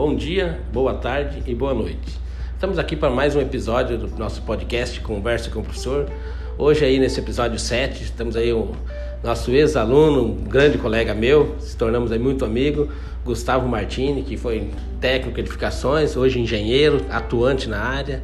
[0.00, 2.18] bom dia, boa tarde e boa noite.
[2.54, 6.08] Estamos aqui para mais um episódio do nosso podcast Conversa com o Professor.
[6.56, 8.72] Hoje aí nesse episódio 7, estamos aí o
[9.22, 12.88] nosso ex-aluno, um grande colega meu, se tornamos aí muito amigo,
[13.26, 14.70] Gustavo Martini, que foi
[15.02, 18.22] técnico de edificações, hoje engenheiro, atuante na área.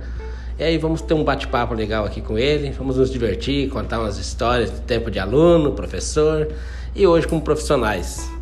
[0.58, 4.16] E aí vamos ter um bate-papo legal aqui com ele, vamos nos divertir, contar umas
[4.16, 6.48] histórias de tempo de aluno, professor
[6.94, 8.32] e hoje como profissionais.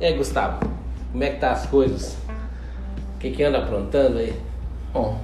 [0.00, 0.58] E aí, Gustavo,
[1.12, 2.29] como é que tá as coisas?
[3.20, 4.34] O que, que anda aprontando aí?
[4.94, 5.20] Bom,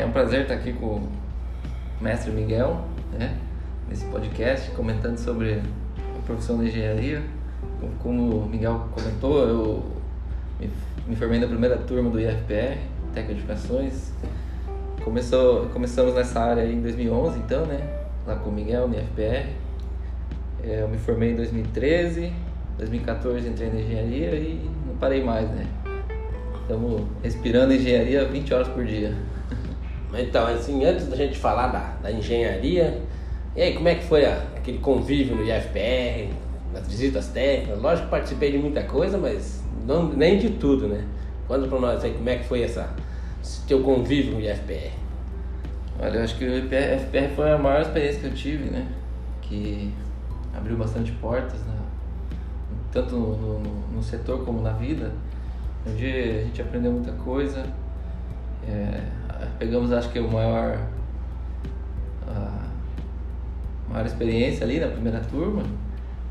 [0.00, 1.08] é um prazer estar aqui com o
[2.00, 3.36] mestre Miguel, né?
[3.88, 5.54] Nesse podcast, comentando sobre
[5.98, 7.24] a profissão da engenharia.
[7.98, 9.84] Como o Miguel comentou, eu
[11.08, 12.78] me formei na primeira turma do IFPR,
[13.12, 14.12] de Edificações.
[15.02, 17.80] Começou, começamos nessa área em 2011, então, né?
[18.24, 19.48] Lá com o Miguel, no IFPR.
[20.62, 22.32] É, eu me formei em 2013,
[22.78, 25.66] 2014 entrei na engenharia e não parei mais, né?
[26.64, 29.14] Estamos respirando engenharia 20 horas por dia.
[30.16, 33.02] Então, assim, antes da gente falar da, da engenharia,
[33.56, 36.32] e aí, como é que foi a, aquele convívio no IFPR,
[36.72, 37.82] nas visitas técnicas?
[37.82, 41.04] Lógico que participei de muita coisa, mas não, nem de tudo, né?
[41.48, 42.94] Conta pra nós aí como é que foi essa,
[43.42, 44.92] esse teu convívio no IFPR.
[45.98, 48.86] Olha, eu acho que o IFPR foi a maior experiência que eu tive, né?
[49.42, 49.92] Que
[50.56, 51.74] abriu bastante portas, né?
[52.94, 55.12] tanto no, no, no setor como na vida,
[55.86, 57.64] onde a gente aprendeu muita coisa.
[58.66, 59.00] É,
[59.58, 60.78] pegamos, acho que, o maior,
[62.26, 62.62] a
[63.88, 65.62] maior experiência ali na primeira turma.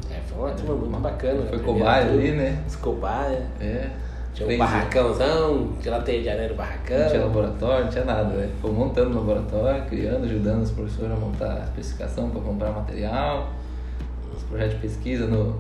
[0.10, 1.45] É, foi uma turma muito bacana.
[1.48, 2.64] Foi cobaia ali, né?
[2.68, 3.48] Os cobaia.
[3.60, 3.90] É.
[4.34, 7.00] Tinha um barracãozão, tinha teia de no barracão.
[7.00, 8.50] Não tinha laboratório, não tinha nada, né?
[8.60, 13.54] Foi montando o laboratório, criando, ajudando os professores a montar a especificação para comprar material,
[14.36, 15.56] os projetos de pesquisa no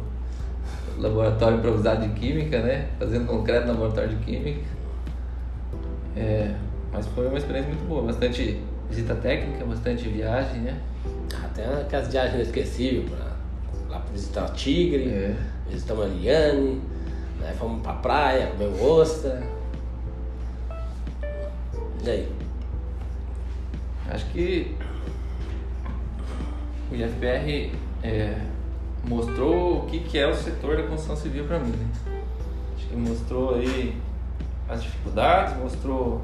[0.97, 2.89] laboratório improvisado de química, né?
[2.99, 4.61] Fazendo concreto no laboratório de química.
[6.15, 6.53] É,
[6.91, 10.77] mas foi uma experiência muito boa, bastante visita técnica, bastante viagem, né?
[11.43, 13.25] Até aquelas viagens inesquecíveis pra,
[13.89, 15.35] lá pra visitar o Tigre, É.
[15.69, 16.81] visitar a Liane,
[17.39, 17.53] né?
[17.57, 19.41] fomos pra praia, comer ostra.
[22.05, 22.31] E aí?
[24.09, 24.75] Acho que
[26.91, 27.71] o IFPR
[28.03, 28.35] é,
[29.03, 31.71] mostrou o que, que é o setor da construção civil para mim.
[31.71, 31.87] Né?
[32.75, 33.97] Acho que mostrou aí
[34.69, 36.21] as dificuldades, mostrou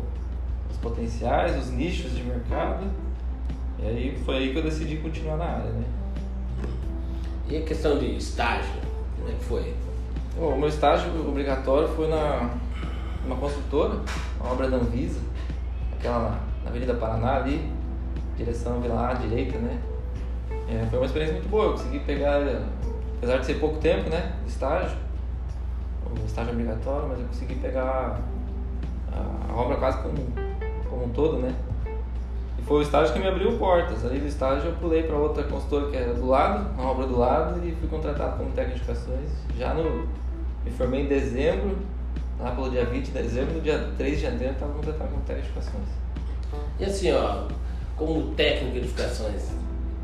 [0.70, 2.86] os potenciais, os nichos de mercado.
[3.80, 5.86] E aí foi aí que eu decidi continuar na área, né?
[7.48, 8.74] E a questão de estágio,
[9.18, 9.74] como é que foi?
[10.38, 12.50] Bom, o meu estágio obrigatório foi na
[13.26, 14.00] uma construtora,
[14.40, 15.20] uma obra da Anvisa,
[15.98, 16.30] aquela na,
[16.64, 17.72] na Avenida Paraná ali,
[18.38, 19.80] direção Vila à direita, né?
[20.72, 22.40] É, foi uma experiência muito boa, eu consegui pegar,
[23.18, 24.96] apesar de ser pouco tempo, né, de estágio,
[26.12, 28.20] o estágio obrigatório, mas eu consegui pegar
[29.12, 30.16] a, a obra quase como,
[30.90, 31.56] como um todo, né?
[32.58, 34.06] E foi o estágio que me abriu portas.
[34.06, 37.18] Ali do estágio eu pulei para outra consultora que era do lado, uma obra do
[37.18, 39.30] lado, e fui contratado como técnico de edificações.
[39.58, 40.08] Já no.
[40.66, 41.78] Me formei em dezembro,
[42.40, 45.24] lá pelo dia 20 de dezembro, no dia 3 de janeiro eu estava contratado como
[45.24, 45.90] técnico de edificações.
[46.80, 47.48] E assim, ó,
[47.96, 49.52] como técnico de edificações,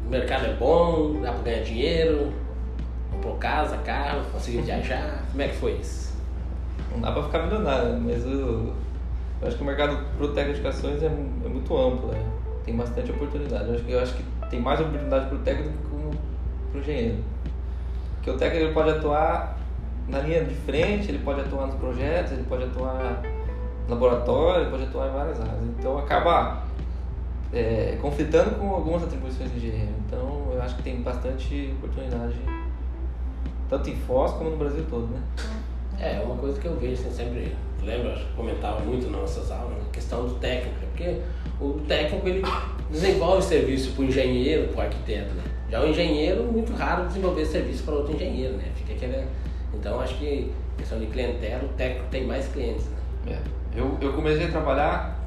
[0.05, 2.31] o mercado é bom, dá pra ganhar dinheiro,
[3.11, 6.13] comprou casa, carro, conseguiu viajar, como é que foi isso?
[6.91, 8.73] Não dá para ficar milionário, mas eu,
[9.41, 12.23] eu acho que o mercado pro técnico de edificações é, é muito amplo, né?
[12.65, 13.67] tem bastante oportunidade.
[13.67, 16.17] Eu acho que, eu acho que tem mais oportunidade pro técnico do que
[16.71, 17.23] pro engenheiro.
[18.15, 19.57] Porque o técnico ele pode atuar
[20.09, 23.21] na linha de frente, ele pode atuar nos projetos, ele pode atuar
[23.87, 25.63] no laboratório, ele pode atuar em várias áreas.
[25.77, 26.63] Então acaba
[27.55, 29.93] é, conflitando com algumas atribuições do engenheiro.
[30.05, 32.35] Então eu acho que tem bastante oportunidade,
[33.69, 35.21] tanto em Foz como no Brasil todo, né?
[35.99, 39.49] É, uma coisa que eu vejo, assim, sempre lembro, acho que comentava muito nas nossas
[39.51, 40.87] aulas, a questão do técnico, né?
[40.91, 41.21] porque
[41.61, 42.43] o técnico ele
[42.89, 45.43] desenvolve serviço para o engenheiro, para o arquiteto, né?
[45.69, 48.71] Já o engenheiro, muito raro desenvolver serviço para outro engenheiro, né?
[48.75, 49.25] Fica aquele...
[49.73, 52.97] Então acho que questão de clientela, o técnico tem mais clientes, né?
[53.27, 53.79] É.
[53.79, 55.19] Eu, eu comecei a trabalhar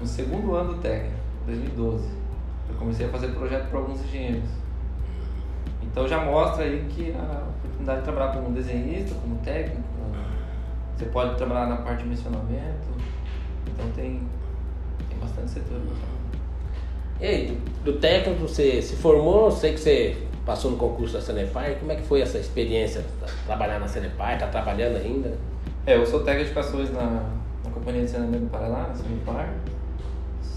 [0.00, 1.15] no segundo ano do técnico,
[1.46, 2.08] 2012.
[2.68, 4.50] Eu comecei a fazer projeto para alguns engenheiros.
[5.82, 9.82] Então já mostra aí que a oportunidade de trabalhar como desenhista, como técnico,
[10.96, 12.86] você pode trabalhar na parte de dimensionamento.
[13.66, 14.22] Então tem,
[15.08, 15.80] tem bastante setor.
[17.20, 21.76] E aí, do, técnico você se formou, sei que você passou no concurso da Sanepar,
[21.78, 23.04] como é que foi essa experiência,
[23.46, 25.36] trabalhar na Sanepar, tá trabalhando ainda?
[25.86, 27.24] É, eu sou técnico de edificações na,
[27.64, 29.54] na Companhia de Saneamento do Paraná, na Sanepar.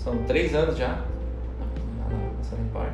[0.03, 2.93] São três anos já na, na, Sanepar.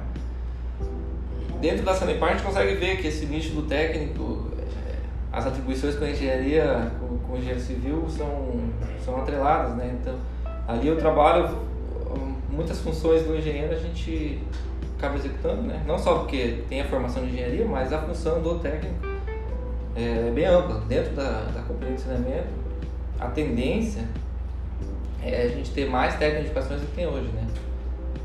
[1.62, 4.96] Dentro da Sanepar a gente consegue ver que esse nicho do técnico, é,
[5.32, 8.70] as atribuições com a engenharia, com, com o engenheiro civil, são,
[9.04, 9.96] são atreladas, né?
[10.02, 10.16] Então,
[10.68, 11.56] ali eu trabalho,
[12.50, 14.42] muitas funções do engenheiro a gente
[14.98, 15.84] acaba executando, né?
[15.86, 18.96] Não só porque tem a formação de engenharia, mas a função do técnico
[19.96, 20.82] é bem ampla.
[20.88, 22.48] Dentro da, da companhia de saneamento,
[23.20, 24.08] a tendência
[25.26, 27.48] é a gente ter mais educações do que tem hoje, né?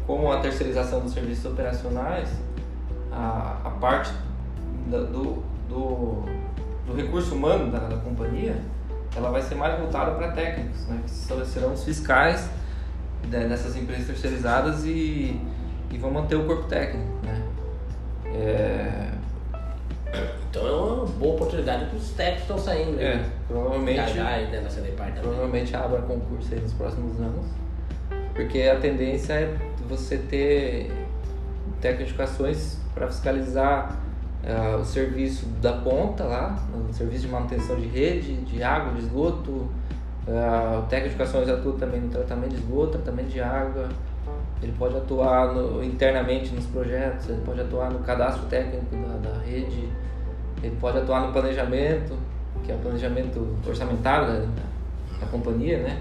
[0.07, 2.29] Como a terceirização dos serviços operacionais,
[3.11, 4.13] a, a parte
[4.89, 6.25] da, do, do,
[6.87, 8.57] do, recurso humano da, da, companhia,
[9.17, 11.01] ela vai ser mais voltada para técnicos, né?
[11.05, 12.51] Que são, serão os fiscais
[13.29, 15.41] dessas empresas terceirizadas e,
[15.91, 17.43] e vão manter o corpo técnico, né?
[18.27, 19.20] É...
[20.51, 22.97] Então é uma boa oportunidade para os técnicos que estão saindo.
[22.97, 23.05] Né?
[23.05, 23.97] É, provavelmente.
[23.97, 24.15] Dessa
[25.15, 25.23] também.
[25.23, 27.47] Provavelmente abra concurso aí nos próximos anos.
[28.35, 29.57] Porque a tendência é
[29.89, 30.91] você ter
[31.81, 33.97] tecnificações para fiscalizar
[34.43, 36.59] uh, o serviço da ponta lá,
[36.89, 39.69] o serviço de manutenção de rede, de água, de esgoto.
[40.27, 43.89] Uh, o técnico de educações atua também no tratamento de esgoto, tratamento de água.
[44.61, 49.39] Ele pode atuar no, internamente nos projetos, ele pode atuar no cadastro técnico da, da
[49.39, 49.89] rede,
[50.63, 52.17] ele pode atuar no planejamento,
[52.63, 54.47] que é o planejamento orçamentário da,
[55.21, 56.01] da, companhia, né?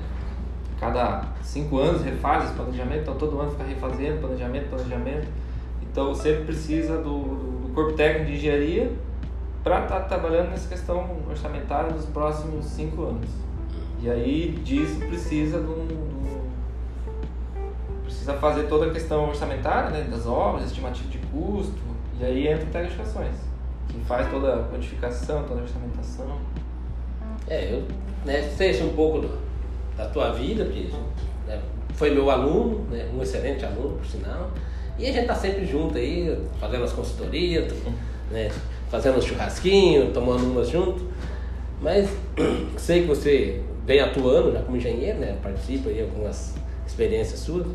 [0.79, 5.27] Cada cinco anos refaz esse planejamento, então todo ano fica refazendo planejamento, planejamento.
[5.81, 7.19] Então sempre precisa do,
[7.67, 8.91] do corpo técnico de engenharia
[9.63, 13.29] para estar tá trabalhando nessa questão orçamentária nos próximos cinco anos.
[14.01, 15.87] E aí disso precisa de um,
[18.03, 21.77] precisa fazer toda a questão orçamentária né, das obras, estimativa de custo,
[22.19, 23.01] e aí entra técnico
[24.05, 26.37] faz toda a codificação, toda a orçamentação.
[27.47, 27.83] É, eu
[28.25, 29.39] né, sei um pouco do,
[29.97, 30.89] da tua vida, porque
[31.47, 31.59] né,
[31.93, 34.51] foi meu aluno, né, um excelente aluno, por sinal.
[34.97, 37.73] E a gente tá sempre junto aí, fazendo as consultorias,
[38.29, 38.51] né,
[38.89, 41.05] fazendo os churrasquinhos, tomando umas junto.
[41.81, 42.09] Mas
[42.77, 46.55] sei que você vem atuando já como engenheiro, né, participa aí algumas
[46.85, 47.67] experiências suas.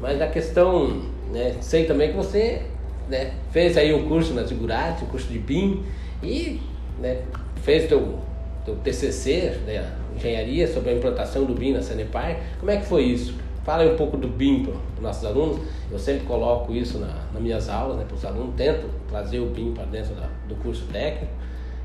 [0.00, 1.02] Mas a questão,
[1.32, 2.62] né, sei também que você
[3.08, 5.84] né, fez aí um curso na Zigurati, um curso de BIM,
[6.22, 6.60] e
[6.98, 7.22] né,
[7.62, 8.18] fez teu,
[8.64, 12.36] teu TCC, né, engenharia sobre a implantação do BIM na Sanepar.
[12.58, 13.34] Como é que foi isso?
[13.64, 15.58] Fala aí um pouco do BIM para os nossos alunos.
[15.90, 19.46] Eu sempre coloco isso na, nas minhas aulas né, para os alunos, tento trazer o
[19.46, 21.32] BIM para dentro da, do curso técnico.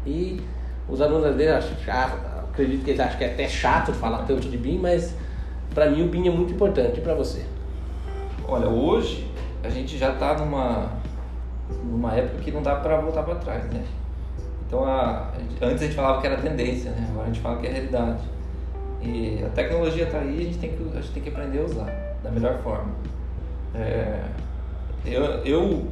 [0.06, 0.42] E
[0.88, 1.72] os alunos às vezes
[2.52, 5.16] acredito que eles acham que é até chato falar tanto de BIM, mas
[5.74, 7.02] para mim o BIM é muito importante.
[7.02, 7.46] Para você?
[8.48, 9.26] Olha, hoje
[9.64, 11.01] a gente já está numa
[11.84, 13.84] numa época que não dá para voltar para trás, né?
[14.68, 15.32] Então, a,
[15.62, 17.08] antes a gente falava que era tendência, né?
[17.10, 18.24] Agora a gente fala que é realidade.
[19.02, 21.64] E a tecnologia está aí, a gente, tem que, a gente tem que aprender a
[21.64, 22.92] usar da melhor forma.
[23.74, 24.24] É,
[25.06, 25.88] eu, eu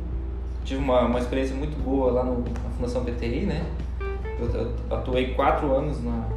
[0.64, 3.66] tive uma, uma experiência muito boa lá no, na Fundação PTI, né?
[4.40, 6.30] Eu, eu atuei quatro anos na,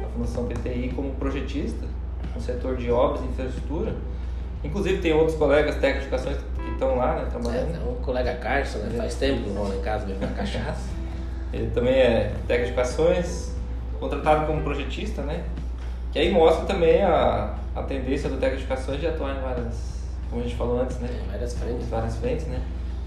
[0.00, 1.86] na Fundação PTI como projetista
[2.34, 3.94] no setor de obras e infraestrutura.
[4.62, 6.36] Inclusive tem outros colegas técnicos de
[6.80, 7.76] estão lá, né, trabalhando.
[7.76, 10.88] É, o colega Carson, né, faz tempo que não lá em casa beber uma cachaça.
[11.52, 12.76] Ele também é técnico de
[13.98, 15.44] contratado como projetista, né?
[16.12, 20.00] Que aí mostra também a, a tendência do técnico de de atuar em várias,
[20.30, 21.08] como a gente falou antes, né?
[21.24, 21.88] Em várias frentes.
[21.88, 22.60] Várias frentes, né?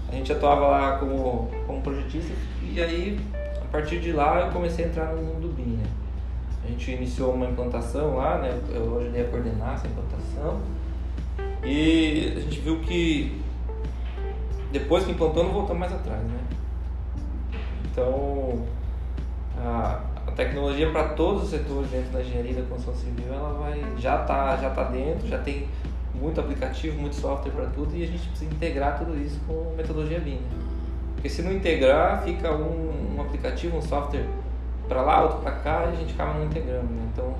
[0.08, 2.32] A gente atuava lá como, como projetista
[2.62, 3.18] e aí,
[3.62, 5.86] a partir de lá, eu comecei a entrar no mundo do BIM, né?
[6.64, 8.58] A gente iniciou uma implantação lá, né?
[8.72, 10.60] Eu ajudei a coordenar essa implantação.
[11.64, 13.42] E a gente viu que
[14.74, 16.38] depois que implantou não voltou mais atrás, né?
[17.84, 18.64] Então
[19.56, 23.80] a, a tecnologia para todos os setores dentro da engenharia da construção civil ela vai
[23.98, 25.68] já tá já tá dentro, já tem
[26.12, 30.18] muito aplicativo, muito software para tudo e a gente precisa integrar tudo isso com metodologia
[30.18, 30.34] BIM.
[30.34, 30.48] Né?
[31.14, 34.26] Porque se não integrar, fica um, um aplicativo, um software
[34.88, 36.86] para lá, outro para cá e a gente acaba não integrando.
[36.86, 37.08] Né?
[37.12, 37.34] Então,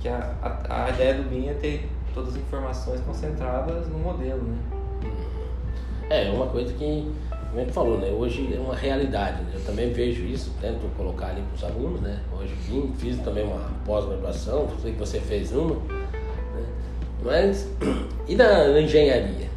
[0.00, 4.42] que a, a, a ideia do BIM é ter todas as informações concentradas no modelo,
[4.42, 4.58] né?
[6.10, 8.08] É, uma coisa que, como gente falou, né?
[8.08, 9.52] Hoje é uma realidade, né?
[9.54, 12.20] Eu também vejo isso, tento colocar ali para os alunos, né?
[12.38, 16.64] Hoje vim, fiz também uma pós-graduação, sei que você fez uma, né?
[17.22, 17.68] Mas,
[18.26, 19.48] e na, na engenharia?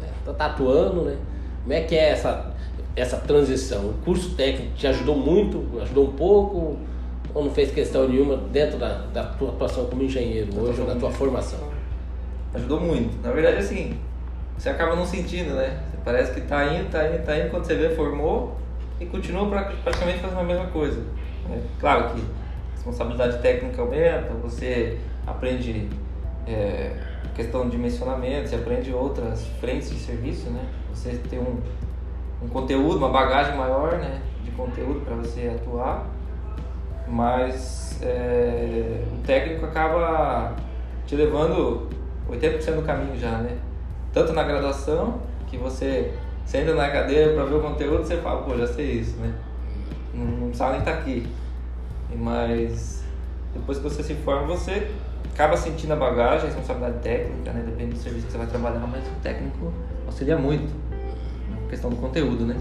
[0.00, 0.08] Né?
[0.36, 1.16] Tá atuando, né?
[1.62, 2.54] Como é que é essa,
[2.94, 3.88] essa transição?
[3.88, 6.78] O curso técnico te ajudou muito, ajudou um pouco?
[7.34, 10.94] ou não fez questão nenhuma dentro da, da tua atuação como engenheiro hoje ou da
[10.94, 11.58] tua formação?
[12.54, 13.20] Ajudou muito.
[13.20, 13.98] Na verdade, assim,
[14.56, 15.80] você acaba não sentindo, né?
[15.90, 18.56] Você parece que tá indo, tá indo, tá indo, quando você vê, formou
[19.00, 19.48] e continua
[19.82, 21.00] praticamente fazendo a mesma coisa.
[21.50, 25.88] É, claro que a responsabilidade técnica aumenta, você aprende
[26.46, 26.92] é,
[27.34, 30.64] questão de dimensionamento, você aprende outras frentes de serviço, né?
[30.94, 31.58] Você tem um,
[32.42, 34.20] um conteúdo, uma bagagem maior, né?
[34.44, 36.06] De conteúdo para você atuar
[37.06, 40.54] mas é, o técnico acaba
[41.06, 41.88] te levando
[42.30, 43.56] 80% do caminho já, né?
[44.14, 46.14] Tanto na graduação, que você
[46.46, 49.34] senta na cadeira para ver o conteúdo, você fala, pô, já sei isso, né?
[50.14, 51.26] Não, não precisava nem estar tá aqui.
[52.16, 53.02] Mas
[53.52, 54.88] depois que você se forma, você
[55.32, 57.64] acaba sentindo a bagagem, a responsabilidade técnica, né?
[57.66, 59.72] Depende do serviço que você vai trabalhar, mas o técnico
[60.06, 60.72] auxilia muito
[61.50, 62.56] na questão do conteúdo, né?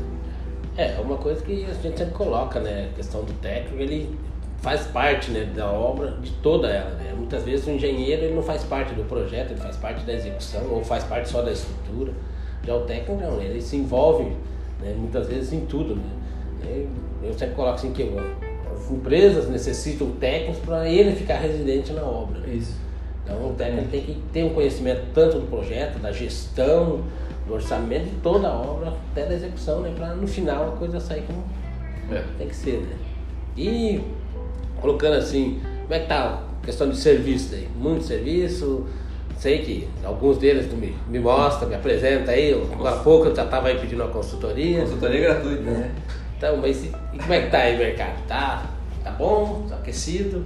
[0.75, 2.89] É, uma coisa que a gente sempre coloca, né?
[2.91, 4.17] A questão do técnico, ele
[4.63, 6.91] faz parte né, da obra, de toda ela.
[6.91, 7.13] Né?
[7.15, 10.65] Muitas vezes o engenheiro ele não faz parte do projeto, ele faz parte da execução
[10.72, 12.13] ou faz parte só da estrutura.
[12.65, 14.24] Já o técnico não, ele se envolve
[14.82, 15.96] né, muitas vezes em tudo.
[15.96, 16.86] Né?
[17.22, 18.10] Eu sempre coloco assim que
[18.74, 22.39] as empresas necessitam técnicos para ele ficar residente na obra.
[22.39, 22.55] Né?
[22.55, 22.77] Isso.
[23.25, 27.01] Então o técnico tem que ter um conhecimento tanto do projeto, da gestão,
[27.46, 29.93] do orçamento de toda a obra, até da execução, né?
[29.93, 31.43] Para no final a coisa sair como
[32.12, 32.24] é.
[32.38, 32.96] tem que ser, né?
[33.55, 34.01] E
[34.84, 37.70] colocando assim, como é que tá a questão de serviço aí?
[37.74, 38.86] Muito serviço,
[39.38, 43.46] sei que alguns deles me, me mostra, me apresenta aí, agora há pouco eu já
[43.46, 44.82] estava aí pedindo uma consultoria.
[44.82, 45.96] Consultoria gratuita, né?
[46.38, 48.28] Então, mas e, e como é que tá aí o mercado?
[48.28, 48.66] Tá,
[49.02, 49.66] tá bom?
[49.70, 50.44] Tá aquecido?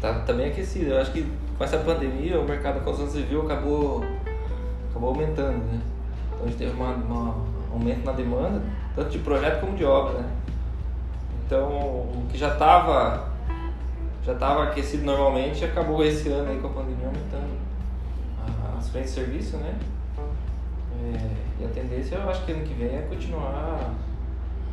[0.00, 0.92] Tá, tá bem aquecido.
[0.92, 1.26] Eu acho que
[1.58, 4.04] com essa pandemia o mercado da construção civil acabou,
[4.90, 5.80] acabou aumentando, né?
[6.28, 7.34] Então a gente teve um
[7.72, 8.62] aumento na demanda,
[8.94, 10.28] tanto de projeto como de obra, né?
[11.46, 13.32] Então o que já estava
[14.24, 17.58] já estava aquecido normalmente acabou esse ano aí com a pandemia aumentando
[18.78, 19.74] as frentes de serviço, né?
[21.02, 23.92] É, e a tendência eu acho que ano que vem é continuar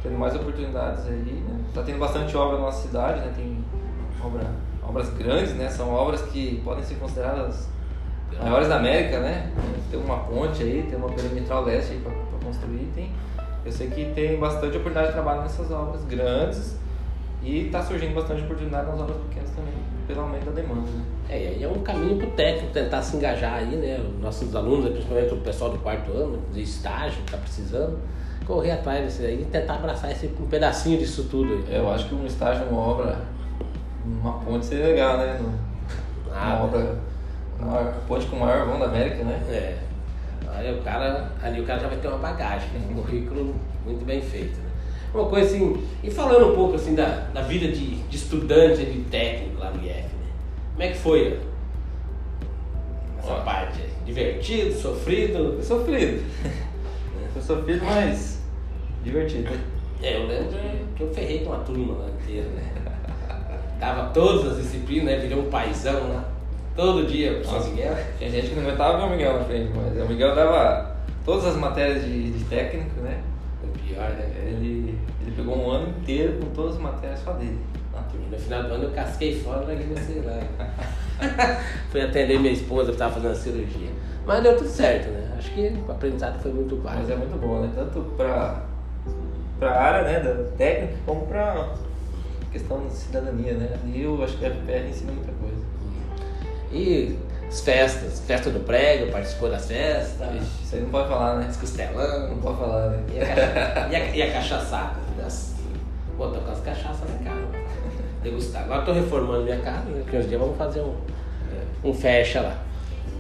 [0.02, 1.60] tendo mais oportunidades aí, né?
[1.74, 3.34] Tá tendo bastante obra na nossa cidade, né?
[3.36, 3.64] Tem
[4.24, 4.48] obra,
[4.82, 5.70] obras grandes, né?
[5.70, 7.68] São obras que podem ser consideradas
[8.40, 9.52] maiores da América, né?
[9.90, 12.12] Tem uma ponte aí, tem uma perimetral leste aí para
[12.46, 13.12] construir, tem
[13.66, 16.76] eu sei que tem bastante oportunidade de trabalho nessas obras grandes
[17.44, 19.74] e está surgindo bastante oportunidade nas obras pequenas também,
[20.08, 20.82] pelo aumento da demanda.
[20.82, 21.04] Né?
[21.30, 24.00] É, e aí é um caminho para o técnico tentar se engajar aí, né?
[24.00, 28.00] Os nossos alunos, principalmente o pessoal do quarto ano, de estágio, que está precisando,
[28.46, 31.76] correr atrás desse aí e tentar abraçar esse, um pedacinho disso tudo aí.
[31.76, 33.20] Eu acho que um estágio, uma obra,
[34.06, 35.40] uma ponte seria legal, né?
[36.34, 37.00] Ah, uma obra,
[37.60, 39.40] uma ponte com o maior vão da América, né?
[39.50, 39.91] É.
[40.54, 42.88] Aí o cara, ali o cara já vai ter uma bagagem, né?
[42.90, 43.56] um currículo
[43.86, 44.58] muito bem feito.
[44.58, 44.70] Né?
[45.14, 49.02] Uma coisa assim, e falando um pouco assim da, da vida de, de estudante, de
[49.10, 50.30] técnico lá no IF, né?
[50.72, 51.40] Como é que foi
[53.20, 53.42] essa Ó.
[53.42, 53.80] parte?
[54.06, 55.54] Divertido, sofrido?
[55.56, 56.24] Foi sofrido.
[57.34, 58.42] Foi sofrido, mas
[59.06, 59.52] divertido.
[60.04, 60.58] É, eu lembro
[60.96, 62.74] que eu ferrei com a turma lá inteira, né?
[63.80, 65.18] Dava todas as disciplinas, né?
[65.18, 66.31] Virei um paizão lá.
[66.82, 67.96] Todo dia pro São Miguel.
[68.18, 71.46] Tinha gente que não aguentava ver o Miguel na frente, mas o Miguel dava todas
[71.46, 73.22] as matérias de, de técnico, né?
[73.60, 74.32] Foi pior, né?
[74.48, 77.60] Ele, ele pegou um ano inteiro com todas as matérias só dele.
[78.32, 80.40] No final do ano eu casquei fora da comecei lá.
[81.92, 83.90] Fui atender minha esposa que estava fazendo a cirurgia.
[84.26, 85.36] Mas deu tudo certo, né?
[85.38, 86.90] Acho que o aprendizado foi muito bom.
[86.92, 87.70] Mas é muito bom, né?
[87.76, 88.64] Tanto para
[89.62, 91.76] a área né, da técnica como para
[92.52, 93.70] questão de cidadania, né?
[93.86, 95.61] E eu acho que a FPR ensina muita coisa.
[96.74, 100.36] E as festas, festa do prego, participou das festas.
[100.36, 101.52] Ixi, isso aí não pode falar, né?
[101.60, 102.30] Costelão.
[102.30, 103.04] Não pode falar, né?
[103.14, 103.90] E a, cacha...
[103.92, 104.96] e a, e a cachaçada?
[105.18, 105.56] Das...
[106.16, 107.48] Pô, tô com as cachaças na casa.
[108.24, 108.64] Degustar.
[108.64, 110.02] Agora tô reformando minha casa, né?
[110.04, 110.96] Porque uns dias vamos fazer um,
[111.84, 112.58] um fecha lá.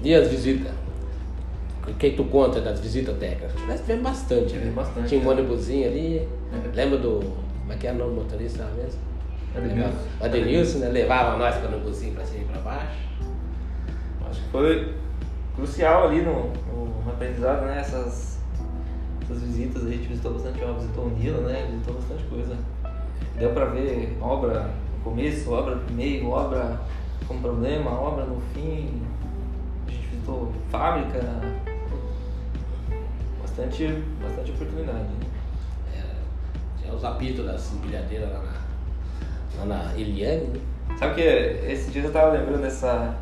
[0.01, 0.71] E as visitas?
[1.85, 3.51] O que tu conta das visitas técnicas?
[3.67, 4.71] Nós tivemos bastante, né?
[4.73, 5.09] bastante.
[5.09, 5.33] Tinha um é.
[5.33, 6.17] ônibusinho ali.
[6.17, 6.75] É.
[6.75, 7.19] Lembra do.
[7.59, 8.99] Como é que é o nome do motorista lá mesmo?
[9.55, 9.97] Adenilson.
[10.21, 10.89] Adenilson, né?
[10.89, 13.11] Levava nós para o ônibusinho pra cima e pra baixo
[14.51, 14.93] foi
[15.55, 17.79] crucial ali no, no, no aprendizado, né?
[17.79, 18.39] Essas,
[19.23, 21.67] essas visitas, a gente visitou bastante obra, visitou o Nilo, né?
[21.71, 22.57] Visitou bastante coisa.
[23.37, 26.79] Deu pra ver obra no começo, obra no meio, obra
[27.27, 29.01] com problema, obra no fim.
[29.87, 31.19] A gente visitou fábrica.
[33.41, 34.99] Bastante, bastante oportunidade.
[34.99, 35.25] Né?
[35.95, 40.59] É, tinha os apitos das empilhadeiras lá na, lá na Eliane, né?
[40.97, 43.17] Sabe que esse dia eu tava lembrando dessa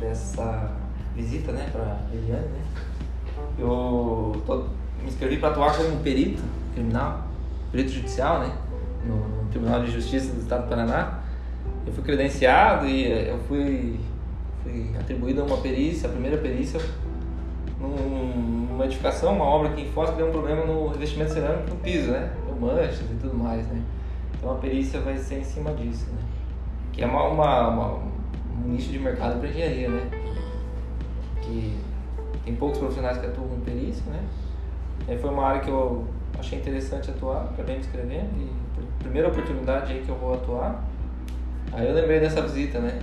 [0.00, 0.72] dessa
[1.14, 2.62] visita, né, para Eliane, né?
[3.58, 4.56] Eu tô,
[5.02, 6.42] me inscrevi para atuar como perito
[6.74, 7.26] criminal,
[7.70, 8.52] perito judicial, né,
[9.04, 11.20] no, no, Tribunal de Justiça do Estado do Paraná.
[11.86, 13.98] Eu fui credenciado e eu fui,
[14.62, 16.80] fui atribuído a uma perícia, a primeira perícia
[17.80, 21.76] numa edificação, uma obra aqui em Foz que deu um problema no revestimento cerâmico no
[21.76, 22.30] piso, né?
[22.46, 23.82] Deu manchas e tudo mais, né?
[24.36, 26.22] Então a perícia vai ser em cima disso, né?
[26.92, 28.09] Que é uma, uma, uma
[28.64, 30.10] um nicho de mercado para engenharia, né?
[31.42, 31.78] Que
[32.44, 34.24] tem poucos profissionais que atuam com perícia, né?
[35.08, 36.06] E foi uma área que eu
[36.38, 38.50] achei interessante atuar, acabei me inscrevendo e
[39.00, 40.84] primeira oportunidade aí que eu vou atuar.
[41.72, 43.00] Aí eu lembrei dessa visita, né?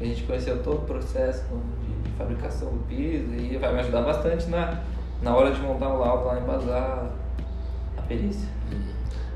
[0.00, 1.44] A gente conheceu todo o processo
[1.82, 4.82] de, de fabricação do piso e vai me ajudar bastante na,
[5.22, 7.10] na hora de montar o laudo lá, embasar
[7.96, 8.48] a perícia.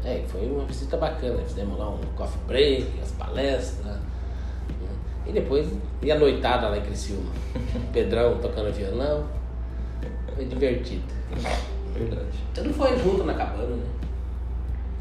[0.05, 1.43] É, foi uma visita bacana.
[1.45, 3.99] Fizemos lá um coffee break, as palestras.
[5.27, 5.69] E depois,
[6.03, 7.31] e a noitada lá em Criciúma.
[7.93, 9.25] Pedrão tocando violão.
[10.35, 11.03] Foi divertido.
[11.95, 12.27] Verdade.
[12.55, 13.85] Você não foi junto na cabana, né?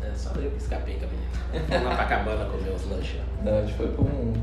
[0.04, 1.68] É, só eu que escapei com a menina.
[1.70, 3.22] Fomos lá pra cabana comer uns lanches.
[3.44, 4.34] Não, a gente foi pra um,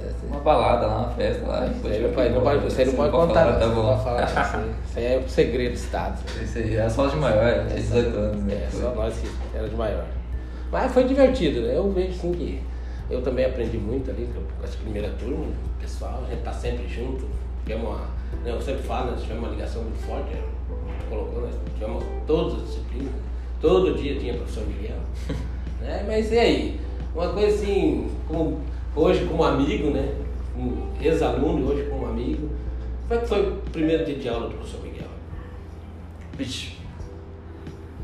[0.00, 1.66] É, uma balada lá, uma festa lá.
[1.66, 3.58] Isso aí não pode, não pode, você não pode contar, falar, não.
[3.60, 3.98] Tá bom.
[4.04, 6.18] falar, isso aí- isso aí é um segredo do Estado.
[6.42, 8.54] Isso aí, é só de maior, é, tem 18 anos, né?
[8.54, 10.04] É, só nós que era de maior.
[10.70, 11.76] Mas foi divertido, né?
[11.76, 12.62] Eu vejo sim que
[13.08, 15.54] eu também aprendi muito ali com essa primeira turma, né?
[15.76, 17.24] o pessoal, a gente tá sempre junto.
[17.64, 17.98] Tivemos uma,
[18.44, 20.42] né, eu sempre falo, nós tivemos uma ligação muito forte, né?
[21.08, 23.12] colocou, nós tivemos todas as disciplinas,
[23.60, 24.96] todo dia tinha professor Miguel.
[25.80, 26.04] né?
[26.06, 26.80] Mas e aí?
[27.14, 28.60] Uma coisa assim, como,
[28.94, 30.14] hoje como amigo, né?
[30.56, 32.50] Um ex-aluno, hoje como amigo.
[33.06, 35.08] Como é que foi o primeiro dia de aula do professor Miguel?
[36.36, 36.76] Vixe.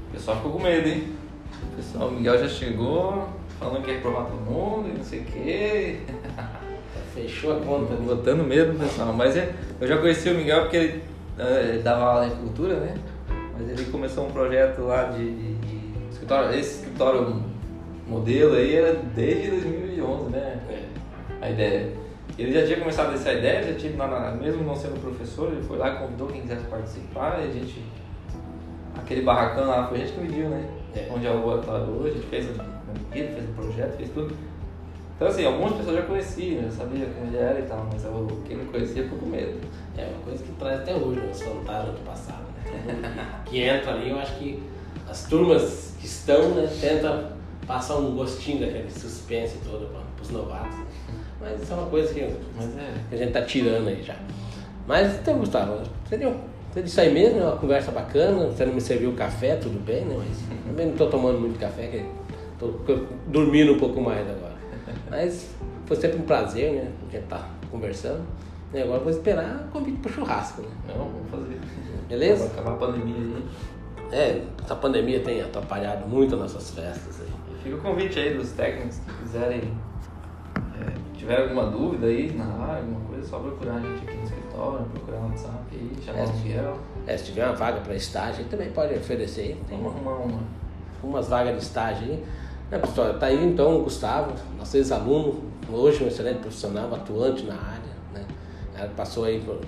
[0.09, 1.09] O pessoal ficou com medo, hein?
[1.73, 3.28] O pessoal, o Miguel já chegou
[3.62, 6.00] falando que ia provar todo mundo e não sei o quê.
[7.14, 8.04] Fechou a conta, né?
[8.07, 9.12] Botando medo pessoal.
[9.12, 11.02] Mas é, eu já conheci o Miguel porque ele,
[11.38, 12.95] eh, ele dava aula em cultura, né?
[13.59, 16.59] Mas ele começou um projeto lá de, de- de escritório.
[16.59, 17.42] Esse escritório
[18.07, 20.59] modelo aí era desde 2011, né?
[21.40, 21.92] A ideia.
[22.38, 23.92] Ele já tinha começado essa ideia, já tinha
[24.40, 27.83] mesmo não sendo professor, ele foi lá convidou quem quisesse participar e a gente.
[28.97, 30.66] Aquele barracão lá foi a gente que mediu, né?
[30.95, 31.09] É.
[31.14, 32.47] Onde é o laboratório hoje, a gente fez
[32.91, 34.37] a medida, fez o projeto, fez tudo.
[35.17, 38.43] Então assim, algumas pessoas já conheciam, já sabia como ele era e tal, mas eu,
[38.47, 39.61] quem não conhecia ficou com medo.
[39.97, 41.31] É uma coisa que traz até hoje, né?
[41.31, 42.43] os fantasmas do passado.
[42.43, 43.43] Né?
[43.45, 44.62] Que, entra ali, eu acho que
[45.09, 47.33] as turmas que estão, né, tentam
[47.67, 50.77] passar um gostinho daquele suspense todo para os novatos.
[50.77, 50.87] né?
[51.40, 52.35] Mas isso é uma coisa que, é.
[53.09, 54.16] que a gente tá tirando aí já.
[54.87, 56.35] Mas então, Gustavo, você deu.
[56.73, 60.05] Você disse aí mesmo, é uma conversa bacana, você não me serviu café, tudo bem,
[60.07, 60.16] né?
[60.18, 62.05] Mas também não tô tomando muito café, que
[62.87, 62.96] tô
[63.29, 64.53] dormindo um pouco mais agora.
[65.11, 65.51] Mas
[65.87, 66.92] foi sempre um prazer, né?
[67.09, 68.22] A gente tá conversando.
[68.75, 70.68] E agora vou esperar o convite pro churrasco, né?
[70.88, 71.59] Não, vamos fazer.
[72.09, 72.46] Beleza?
[72.46, 73.44] Vai acabar a pandemia aí.
[74.12, 77.29] É, essa pandemia tem atrapalhado muito as nossas festas aí.
[77.62, 79.61] Fica o convite aí dos técnicos que quiserem,
[80.81, 84.16] é, tiver alguma dúvida aí na área, alguma coisa, é só procurar a gente aqui
[84.16, 86.79] no escritório, procurar no WhatsApp aí, chamar É, o Miguel.
[87.07, 89.40] É, se tiver uma vaga para estágio, também pode oferecer.
[89.42, 89.57] aí.
[89.68, 90.40] Tem Vamos arrumar uma.
[91.03, 92.25] umas vagas de estágio aí.
[92.72, 97.52] Né, pessoal, tá aí então o Gustavo, nosso ex-aluno, hoje um excelente profissional, atuante na
[97.52, 98.22] área, né?
[98.74, 99.58] Ela passou aí por,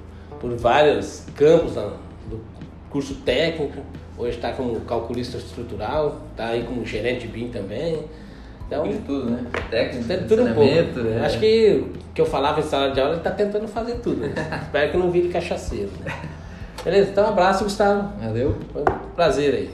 [0.40, 1.92] por vários campos na-
[2.30, 2.40] do
[2.88, 3.82] curso técnico,
[4.16, 8.06] hoje está como calculista estrutural, está aí como gerente BIM também.
[8.66, 9.44] Então, De tudo, né?
[9.70, 11.06] Técnico, tem tudo um pouco.
[11.06, 11.26] é.
[11.26, 14.22] Acho que o que eu falava em sala de aula, ele está tentando fazer tudo.
[14.22, 14.32] Né?
[14.64, 15.90] Espero que não vire cachaceiro.
[16.02, 16.10] Né?
[16.82, 17.10] Beleza?
[17.10, 18.08] Então, um abraço, Gustavo.
[18.18, 18.56] Valeu.
[18.72, 19.70] Foi um prazer aí.